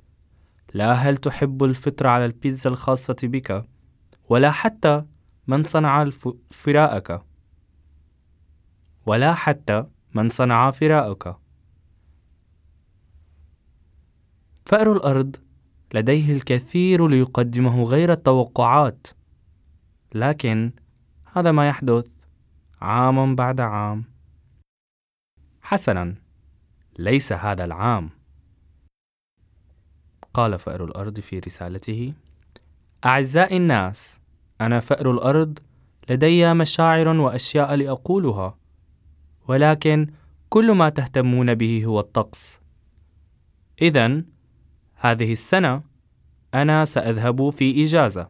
لا 0.74 0.94
هل 0.94 1.18
تحب 1.18 1.64
الفطر 1.64 2.08
على 2.08 2.26
البيتزا 2.26 2.70
الخاصة 2.70 3.16
بك؟ 3.24 3.66
ولا 4.30 4.52
حتى 4.52 5.06
من 5.48 5.64
صنع 5.64 6.10
فراءك؟ 6.50 7.22
ولا 9.06 9.34
حتى 9.34 9.86
من 10.14 10.30
صنع 10.30 10.72
فراءك؟ 10.72 11.36
فأر 14.66 14.94
الأرض 14.94 15.36
لديه 15.94 16.34
الكثير 16.34 17.08
ليقدمه 17.08 17.84
غير 17.84 18.12
التوقعات 18.12 19.08
لكن 20.16 20.72
هذا 21.34 21.52
ما 21.52 21.68
يحدث 21.68 22.08
عام 22.82 23.36
بعد 23.36 23.62
عام. 23.62 24.11
حسنا. 25.72 26.16
ليس 27.00 27.34
هذا 27.34 27.66
العام. 27.66 28.10
قال 30.34 30.60
فأر 30.60 30.86
الأرض 30.86 31.20
في 31.20 31.40
رسالته 31.40 32.14
أعزائي 33.06 33.58
الناس 33.58 34.22
أنا 34.62 34.80
فأر 34.80 35.12
الأرض 35.12 35.60
لدي 36.10 36.54
مشاعر 36.54 37.08
وأشياء 37.08 37.76
لأقولها 37.76 38.58
ولكن 39.48 40.08
كل 40.50 40.72
ما 40.72 40.90
تهتمون 40.90 41.56
به 41.56 41.86
هو 41.86 42.00
الطقس. 42.00 42.60
إذا 43.82 44.24
هذه 44.96 45.32
السنة 45.32 45.84
أنا 46.54 46.86
سأذهب 46.86 47.50
في 47.50 47.84
إجازة. 47.84 48.28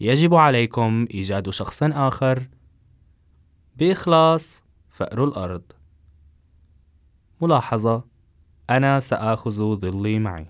يجب 0.00 0.34
عليكم 0.34 1.06
إيجاد 1.14 1.50
شخص 1.50 1.82
آخر. 1.82 2.48
بإخلاص 3.76 4.62
فأر 4.88 5.24
الأرض. 5.24 5.77
ملاحظة 7.40 8.04
أنا 8.70 9.00
سآخذ 9.00 9.76
ظلي 9.76 10.18
معي. 10.18 10.46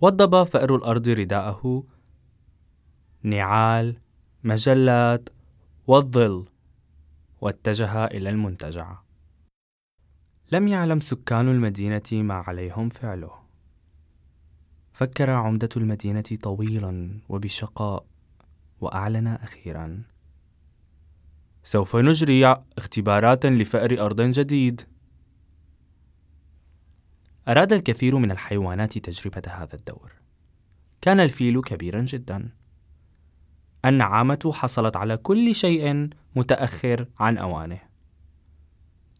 وضب 0.00 0.42
فأر 0.42 0.76
الأرض 0.76 1.08
رداءه. 1.08 1.84
نعال 3.22 3.96
مجلات 4.44 5.28
والظل. 5.86 6.46
واتجه 7.40 8.04
إلى 8.04 8.30
المنتجع. 8.30 8.98
لم 10.52 10.68
يعلم 10.68 11.00
سكان 11.00 11.48
المدينة 11.48 12.02
ما 12.12 12.34
عليهم 12.34 12.88
فعله. 12.88 13.30
فكر 14.92 15.30
عمدة 15.30 15.68
المدينة 15.76 16.38
طويلا 16.42 17.20
وبشقاء 17.28 18.06
وأعلن 18.80 19.26
أخيرا. 19.26 20.02
سوف 21.64 21.96
نجري 21.96 22.46
اختبارات 22.78 23.46
لفأر 23.46 24.06
أرض 24.06 24.22
جديد. 24.22 24.82
أراد 27.48 27.72
الكثير 27.72 28.16
من 28.16 28.30
الحيوانات 28.30 28.98
تجربة 28.98 29.42
هذا 29.48 29.74
الدور. 29.74 30.12
كان 31.00 31.20
الفيل 31.20 31.60
كبيرا 31.60 32.00
جدا. 32.00 32.48
النعامة 33.84 34.52
حصلت 34.54 34.96
على 34.96 35.16
كل 35.16 35.54
شيء 35.54 36.08
متأخر 36.36 37.06
عن 37.20 37.38
أوانه. 37.38 37.78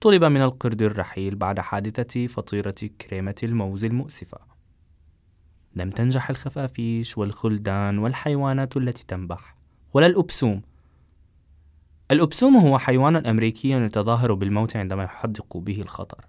طلب 0.00 0.24
من 0.24 0.42
القرد 0.42 0.82
الرحيل 0.82 1.36
بعد 1.36 1.60
حادثة 1.60 2.26
فطيرة 2.26 2.74
كريمة 3.00 3.34
الموز 3.42 3.84
المؤسفة. 3.84 4.38
لم 5.76 5.90
تنجح 5.90 6.30
الخفافيش 6.30 7.18
والخلدان 7.18 7.98
والحيوانات 7.98 8.76
التي 8.76 9.04
تنبح 9.06 9.54
ولا 9.94 10.06
الأبسوم 10.06 10.62
الأبسوم 12.12 12.56
هو 12.56 12.78
حيوان 12.78 13.16
أمريكي 13.16 13.70
يتظاهر 13.70 14.34
بالموت 14.34 14.76
عندما 14.76 15.04
يحدق 15.04 15.56
به 15.56 15.80
الخطر. 15.80 16.26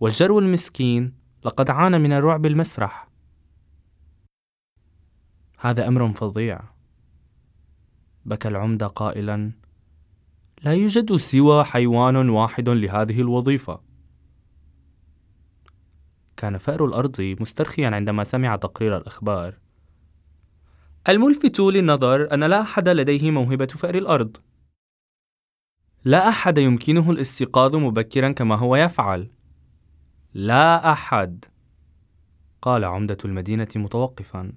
والجرو 0.00 0.38
المسكين 0.38 1.12
لقد 1.44 1.70
عانى 1.70 1.98
من 1.98 2.12
الرعب 2.12 2.46
المسرح. 2.46 3.08
هذا 5.58 5.88
أمر 5.88 6.12
فظيع. 6.12 6.60
بكى 8.24 8.48
العمدة 8.48 8.86
قائلا 8.86 9.52
لا 10.62 10.74
يوجد 10.74 11.16
سوى 11.16 11.64
حيوان 11.64 12.28
واحد 12.28 12.68
لهذه 12.68 13.20
الوظيفة. 13.20 13.80
كان 16.36 16.58
فأر 16.58 16.84
الأرض 16.84 17.36
مسترخيا 17.40 17.88
عندما 17.88 18.24
سمع 18.24 18.56
تقرير 18.56 18.96
الأخبار. 18.96 19.58
الملفت 21.08 21.60
للنظر 21.60 22.34
أن 22.34 22.44
لا 22.44 22.60
أحد 22.60 22.88
لديه 22.88 23.30
موهبة 23.30 23.66
فأر 23.66 23.94
الأرض. 23.94 24.36
لا 26.04 26.28
أحد 26.28 26.58
يمكنه 26.58 27.10
الاستيقاظ 27.10 27.76
مبكرا 27.76 28.32
كما 28.32 28.54
هو 28.54 28.76
يفعل. 28.76 29.30
لا 30.34 30.92
أحد. 30.92 31.44
قال 32.62 32.84
عمدة 32.84 33.16
المدينة 33.24 33.68
متوقفا. 33.76 34.52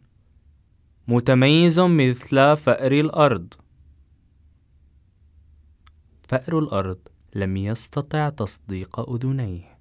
متميز 1.07 1.79
مثل 1.79 2.57
فأر 2.57 2.91
الأرض. 2.91 3.53
فأر 6.27 6.59
الأرض 6.59 6.99
لم 7.35 7.57
يستطع 7.57 8.29
تصديق 8.29 9.09
أذنيه. 9.09 9.77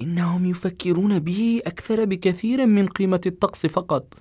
إنهم 0.00 0.46
يفكرون 0.46 1.18
به 1.18 1.62
أكثر 1.66 2.04
بكثير 2.04 2.66
من 2.66 2.88
قيمة 2.88 3.20
الطقس 3.26 3.66
فقط. 3.66 4.14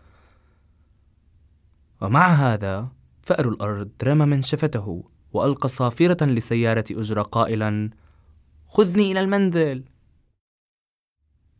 ومع 2.01 2.27
هذا 2.27 2.88
فأر 3.21 3.49
الأرض 3.49 3.91
رمى 4.03 4.25
منشفته 4.25 5.03
وألقى 5.33 5.69
صافرة 5.69 6.25
لسيارة 6.25 6.85
أجرة 6.91 7.21
قائلا 7.21 7.89
خذني 8.67 9.12
إلى 9.12 9.19
المنزل. 9.19 9.83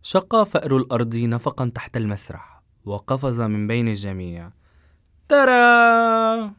شق 0.02 0.43
فأر 0.43 0.78
الأرض 0.78 1.15
نفقا 1.15 1.71
تحت 1.75 1.97
المسرح 1.97 2.62
وقفز 2.86 3.41
من 3.41 3.67
بين 3.67 3.88
الجميع. 3.88 4.52
ترى! 5.28 6.52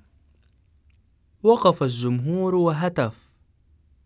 وقف 1.42 1.82
الجمهور 1.82 2.54
وهتف. 2.54 3.30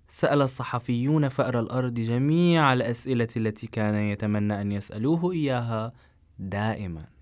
سأل 0.08 0.42
الصحفيون 0.42 1.28
فأر 1.28 1.60
الأرض 1.60 1.94
جميع 1.94 2.72
الأسئلة 2.72 3.28
التي 3.36 3.66
كان 3.66 3.94
يتمنى 3.94 4.60
أن 4.60 4.72
يسألوه 4.72 5.32
إياها 5.32 5.92
دائما. 6.38 7.13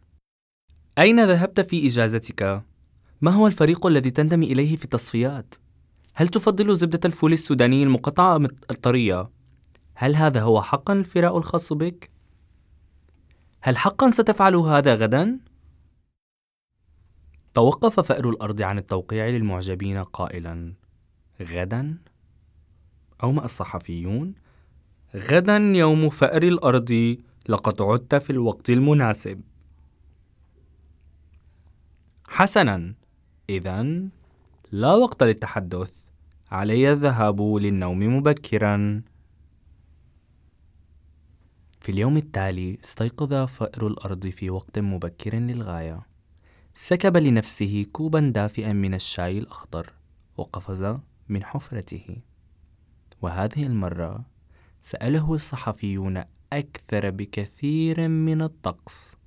أين 0.99 1.25
ذهبت 1.25 1.61
في 1.61 1.87
إجازتك؟ 1.87 2.63
ما 3.21 3.31
هو 3.31 3.47
الفريق 3.47 3.87
الذي 3.87 4.11
تنتمي 4.11 4.53
إليه 4.53 4.77
في 4.77 4.85
التصفيات؟ 4.85 5.55
هل 6.15 6.29
تفضل 6.29 6.77
زبدة 6.77 7.01
الفول 7.05 7.33
السوداني 7.33 7.83
المقطعة 7.83 8.37
أم 8.37 8.45
الطرية؟ 8.45 9.31
هل 9.95 10.17
هذا 10.17 10.41
هو 10.41 10.63
حقا 10.63 10.93
الفراء 10.93 11.39
الخاص 11.39 11.73
بك؟ 11.73 12.11
هل 13.61 13.77
حقا 13.77 14.11
ستفعل 14.11 14.55
هذا 14.55 14.95
غدا؟ 14.95 15.39
توقف 17.55 18.01
فأر 18.01 18.31
الأرض 18.31 18.63
عن 18.63 18.79
التوقيع 18.79 19.29
للمعجبين 19.29 19.99
قائلا 19.99 20.73
غدا؟ 21.43 21.99
أومأ 23.23 23.45
الصحفيون 23.45 24.35
غدا 25.17 25.57
يوم 25.57 26.09
فأر 26.09 26.43
الأرض 26.43 27.17
لقد 27.49 27.83
عدت 27.83 28.15
في 28.15 28.31
الوقت 28.31 28.71
المناسب 28.71 29.41
حسنا. 32.33 32.95
إذا 33.51 33.83
لا 34.73 34.95
وقت 34.95 35.23
للتحدث. 35.23 36.09
علي 36.51 36.93
الذهاب 36.93 37.43
للنوم 37.43 38.17
مبكرا. 38.17 39.03
في 41.81 41.89
اليوم 41.89 42.17
التالي 42.17 42.79
استيقظ 42.85 43.35
فأر 43.35 43.87
الأرض 43.87 44.27
في 44.27 44.51
وقت 44.51 44.79
مبكر 44.79 45.35
للغاية. 45.35 46.07
سكب 46.75 47.17
لنفسه 47.17 47.87
كوبا 47.93 48.21
دافئا 48.35 48.73
من 48.73 48.95
الشاي 48.95 49.39
الأخضر 49.39 49.93
وقفز 50.37 50.97
من 51.29 51.45
حفرته. 51.45 52.17
وهذه 53.23 53.67
المرة 53.67 54.25
سأله 54.81 55.35
الصحفيون 55.35 56.25
أكثر 56.53 57.11
بكثير 57.11 58.09
من 58.09 58.43
الطقس. 58.43 59.22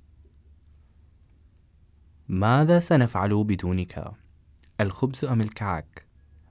ماذا 2.28 2.78
سنفعل 2.78 3.44
بدونك؟ 3.44 4.04
الخبز 4.80 5.24
أم 5.24 5.40
الكعك؟ 5.40 6.06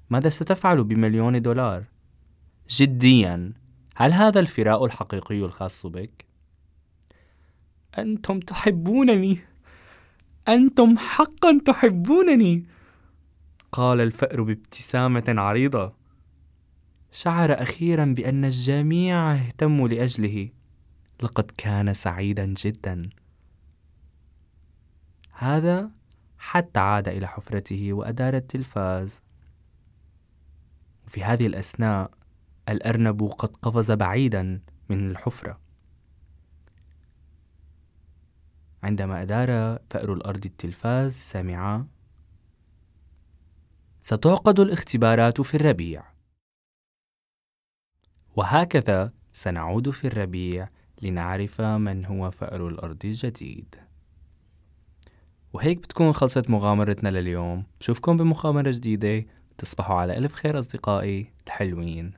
ماذا 0.10 0.30
ستفعل 0.30 0.84
بمليون 0.84 1.42
دولار؟ 1.42 1.84
جديا 2.70 3.54
هل 3.96 4.14
هذا 4.14 4.40
الفراء 4.40 4.86
الحقيقي 4.86 5.40
الخاص 5.40 5.86
بك؟ 5.86 6.26
أنتم 7.98 8.40
تحبونني 8.40 9.40
أنتم 10.48 10.98
حقا 10.98 11.60
تحبونني 11.66 12.66
قال 13.72 14.02
الفأر 14.02 14.42
بابتسامة 14.42 15.24
عريضة 15.28 15.94
شعر 17.12 17.54
أخيرا 17.54 18.06
بأن 18.06 18.46
الجميع 18.46 19.34
اهتموا 19.34 19.88
لأجله 19.88 20.50
لقد 21.24 21.52
كان 21.58 21.94
سعيدا 21.94 22.46
جدا 22.46 23.02
هذا 25.38 25.92
حتى 26.38 26.80
عاد 26.80 27.08
إلى 27.08 27.28
حفرته 27.28 27.94
وأدار 27.94 28.34
التلفاز. 28.34 29.22
في 31.08 31.24
هذه 31.24 31.48
الأثناء 31.48 32.12
الأرنب 32.70 33.24
قد 33.24 33.58
قفز 33.58 33.92
بعيدا 33.92 34.62
من 34.90 35.10
الحفرة. 35.10 35.60
عندما 38.84 39.22
أدار 39.22 39.80
فأر 39.90 40.14
الأرض 40.14 40.46
التلفاز 40.46 41.14
سمع 41.14 41.86
ستعقد 44.02 44.60
الاختبارات 44.60 45.42
في 45.42 45.56
الربيع. 45.58 46.04
وهكذا 48.36 49.14
سنعود 49.34 49.90
في 49.90 50.08
الربيع 50.08 50.70
لنعرف 51.02 51.62
من 51.62 52.06
هو 52.06 52.32
فأر 52.32 52.68
الأرض 52.68 53.06
الجديد. 53.06 53.85
وهيك 55.56 55.78
بتكون 55.78 56.14
خلصت 56.14 56.50
مغامرتنا 56.50 57.10
لليوم 57.10 57.64
بشوفكم 57.80 58.18
بمغامرة 58.18 58.72
جديدة 58.72 59.26
تصبحوا 59.58 59.96
على 59.96 60.18
ألف 60.18 60.34
خير 60.34 60.60
أصدقائي 60.60 61.28
الحلوين 61.48 62.12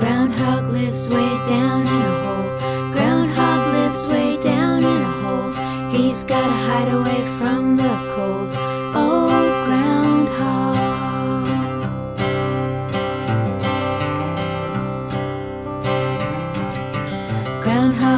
Groundhog 0.00 0.64
lives 0.78 1.08
way 1.08 1.32
down 1.54 1.82
in 1.96 2.02
a 2.12 2.16
hole. 2.24 2.50
Groundhog 2.94 3.62
lives 3.76 4.02
way 4.12 4.30
down 4.52 4.78
in 4.92 5.00
a 5.10 5.14
hole. 5.22 5.52
He's 5.94 6.24
gotta 6.24 6.58
hide 6.66 6.90
away 6.98 7.22
from 7.38 7.65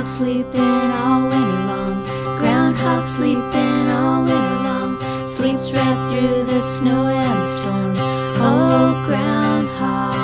sleeping 0.08 0.90
all 1.02 1.22
winter 1.28 1.64
long. 1.68 2.02
Groundhog 2.38 3.06
sleeping 3.06 3.90
all 3.90 4.22
winter 4.24 4.60
long. 4.64 5.28
Sleeps 5.28 5.74
right 5.74 6.08
through 6.08 6.44
the 6.44 6.62
snow 6.62 7.08
and 7.08 7.42
the 7.42 7.46
storms. 7.46 8.00
Oh, 8.40 9.04
groundhog. 9.06 10.16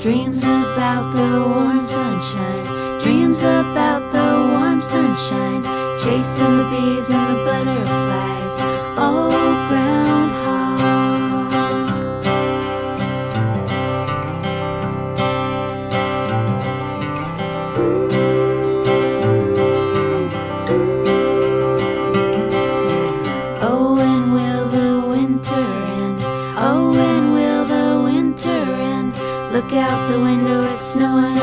Dreams 0.00 0.42
about 0.42 1.14
the 1.14 1.40
warm 1.48 1.80
sunshine. 1.80 3.00
Dreams 3.00 3.42
about 3.42 4.10
the 4.10 4.58
warm 4.58 4.82
sunshine. 4.82 5.62
Chasing 6.00 6.58
the 6.58 6.64
bees 6.68 7.10
and 7.10 7.30
the 7.30 7.44
butterflies. 7.44 8.58
Oh, 8.98 9.30
groundhog. 9.68 10.33
snow. 30.94 31.33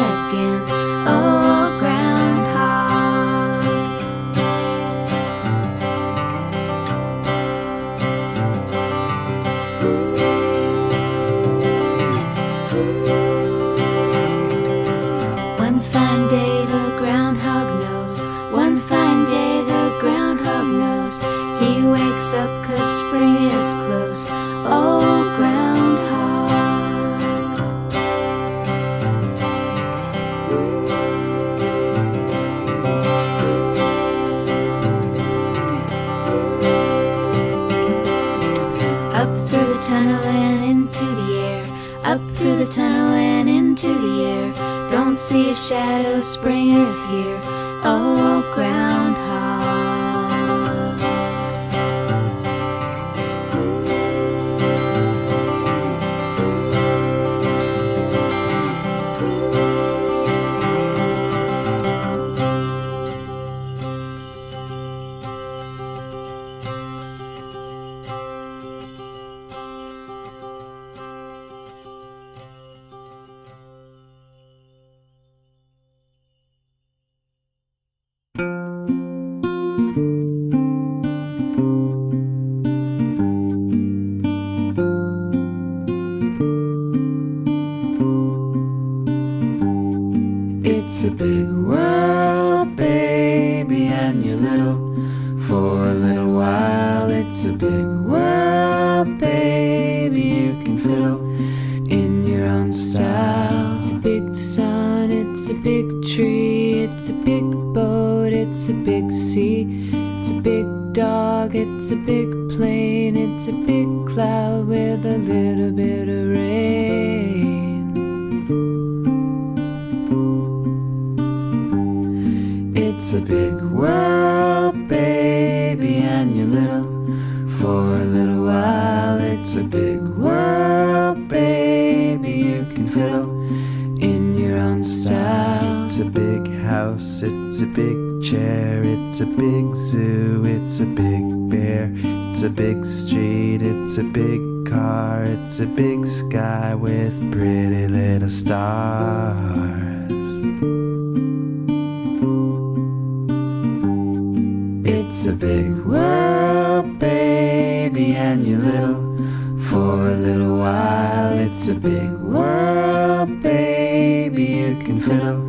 It's 155.14 155.26
a 155.26 155.34
big 155.34 155.76
world, 155.80 156.98
baby, 156.98 158.16
and 158.16 158.48
you're 158.48 158.60
little 158.60 159.18
for 159.60 160.08
a 160.08 160.16
little 160.16 160.58
while. 160.58 161.38
It's 161.38 161.68
a 161.68 161.76
big 161.76 162.14
world, 162.22 163.44
baby, 163.44 164.44
you 164.44 164.80
can 164.80 165.02
fiddle 165.02 165.42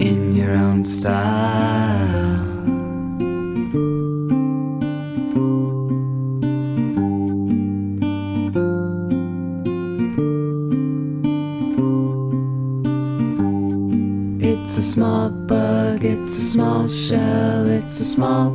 in 0.00 0.34
your 0.34 0.50
own 0.50 0.84
style. 0.84 1.78
It's 14.40 14.76
a 14.76 14.82
small 14.82 15.30
bug, 15.30 16.04
it's 16.04 16.36
a 16.36 16.42
small 16.42 16.88
shell, 16.88 17.64
it's 17.64 18.00
a 18.00 18.04
small 18.04 18.47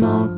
small 0.00 0.29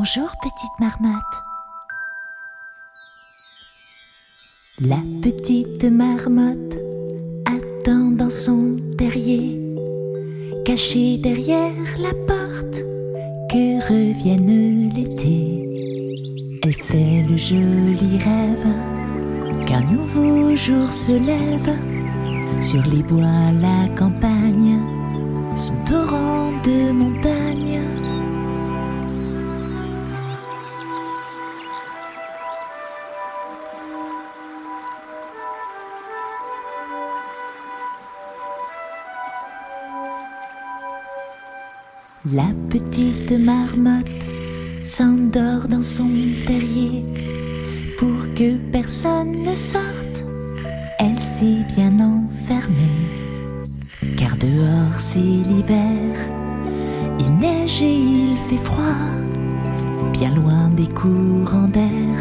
Bonjour 0.00 0.30
petite 0.40 0.78
marmotte. 0.78 1.42
La 4.82 5.00
petite 5.24 5.82
marmotte 5.82 6.78
attend 7.46 8.12
dans 8.12 8.30
son 8.30 8.76
terrier, 8.96 9.60
cachée 10.64 11.16
derrière 11.16 11.98
la 11.98 12.10
porte, 12.28 12.78
que 13.50 13.88
revienne 13.88 14.92
l'été. 14.94 15.66
Elle 16.62 16.74
fait 16.74 17.24
le 17.28 17.36
joli 17.36 18.18
rêve 18.18 18.68
qu'un 19.66 19.82
nouveau 19.82 20.54
jour 20.54 20.92
se 20.92 21.10
lève 21.10 21.74
sur 22.62 22.86
les 22.86 23.02
bois, 23.02 23.50
la 23.60 23.88
campagne, 23.96 24.78
son 25.56 25.74
torrent 25.84 26.52
de 26.62 26.92
montagne. 26.92 27.67
La 42.34 42.48
petite 42.68 43.32
marmotte 43.32 44.26
s'endort 44.82 45.66
dans 45.66 45.82
son 45.82 46.08
terrier 46.46 47.02
pour 47.98 48.34
que 48.34 48.56
personne 48.70 49.44
ne 49.44 49.54
sorte. 49.54 50.24
Elle 50.98 51.18
s'est 51.20 51.64
bien 51.74 51.92
enfermée, 52.00 53.06
car 54.18 54.36
dehors 54.36 54.98
c'est 54.98 55.18
l'hiver. 55.18 56.16
Il 57.18 57.32
neige 57.36 57.80
et 57.80 57.96
il 57.96 58.36
fait 58.36 58.62
froid, 58.62 58.98
bien 60.12 60.34
loin 60.34 60.68
des 60.68 60.88
courants 60.88 61.68
d'air, 61.68 62.16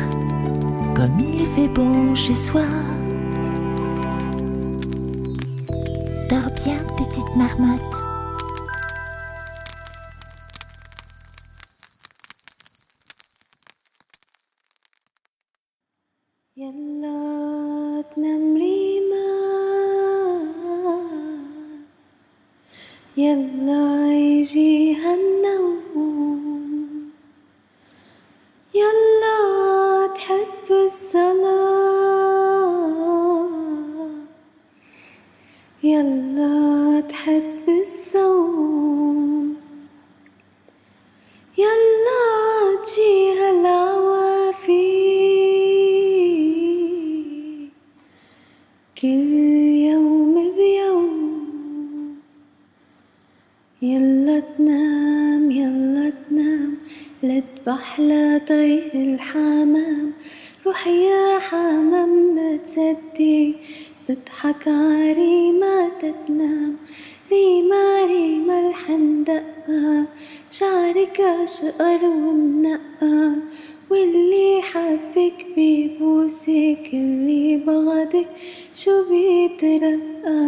comme 0.95 1.20
il 1.20 1.45
fait 1.47 1.68
bon 1.68 2.16
chez 2.16 2.34
soi. 2.36 2.64
Dors 6.30 6.51
bien, 6.64 6.78
petite 6.97 7.36
marmotte. 7.36 7.97
الصلاة 32.78 34.12
يلا 35.84 36.66
تحب 36.66 36.66
بيترقى 79.78 79.97
يا 80.25 80.47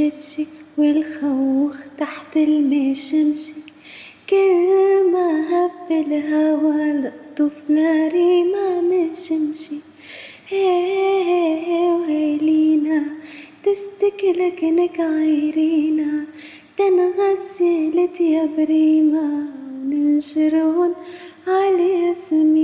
والتيشتشي 0.00 0.46
والخوخ 0.78 1.76
تحت 1.98 2.36
المشمشي 2.36 3.54
كل 4.30 5.10
ما 5.12 5.30
هب 5.50 5.90
الهوا 5.90 6.92
لطف 6.92 7.70
ناري 7.70 8.44
ما 8.44 8.80
مشمشي 8.80 9.76
هي 10.48 11.90
وهيلينا 11.90 13.04
تستكلك 13.64 14.64
نك 14.64 15.00
عيرينا. 15.00 16.24
تنغسلت 16.76 18.20
يا 18.20 18.48
بريمة 18.56 19.46
وننشرون 19.84 20.94
على 21.46 22.06
ياسمينه 22.06 22.63